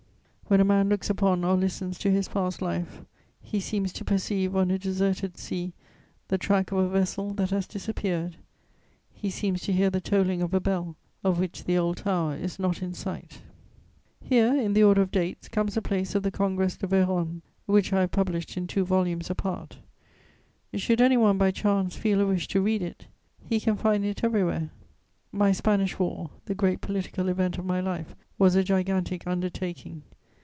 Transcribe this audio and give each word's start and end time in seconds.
When 0.47 0.59
a 0.59 0.65
man 0.65 0.89
looks 0.89 1.09
upon 1.09 1.45
or 1.45 1.55
listens 1.55 1.97
to 1.99 2.11
his 2.11 2.27
past 2.27 2.61
life, 2.61 3.03
he 3.39 3.61
seems 3.61 3.93
to 3.93 4.03
perceive 4.03 4.53
on 4.53 4.69
a 4.69 4.77
deserted 4.77 5.37
sea 5.37 5.71
the 6.27 6.37
track 6.37 6.73
of 6.73 6.77
a 6.79 6.89
vessel 6.89 7.33
that 7.35 7.51
has 7.51 7.65
disappeared; 7.65 8.35
he 9.13 9.29
seems 9.29 9.61
to 9.61 9.71
hear 9.71 9.89
the 9.89 10.01
tolling 10.01 10.41
of 10.41 10.53
a 10.53 10.59
bell 10.59 10.97
of 11.23 11.39
which 11.39 11.63
the 11.63 11.77
old 11.77 11.95
tower 11.95 12.35
is 12.35 12.59
not 12.59 12.81
in 12.81 12.93
sight. 12.93 13.43
Here, 14.19 14.53
in 14.59 14.73
the 14.73 14.83
order 14.83 15.01
of 15.01 15.09
dates, 15.09 15.47
comes 15.47 15.75
the 15.75 15.81
place 15.81 16.15
of 16.15 16.23
the 16.23 16.33
Congrès 16.33 16.77
de 16.77 16.85
Vérone, 16.85 17.39
which 17.65 17.93
I 17.93 18.01
have 18.01 18.11
published 18.11 18.57
in 18.57 18.67
two 18.67 18.83
volumes 18.83 19.29
apart. 19.29 19.77
Should 20.73 20.99
any 20.99 21.15
one, 21.15 21.37
by 21.37 21.51
chance, 21.51 21.95
feel 21.95 22.19
a 22.19 22.27
wish 22.27 22.49
to 22.49 22.59
read 22.61 22.81
it, 22.81 23.07
he 23.47 23.57
can 23.61 23.77
find 23.77 24.03
it 24.03 24.21
everywhere. 24.21 24.71
My 25.31 25.53
Spanish 25.53 25.97
War, 25.97 26.29
the 26.43 26.55
great 26.55 26.81
political 26.81 27.29
event 27.29 27.57
of 27.57 27.63
my 27.63 27.79
life, 27.79 28.17
was 28.37 28.55
a 28.57 28.65
gigantic 28.65 29.25
undertaking. 29.25 30.03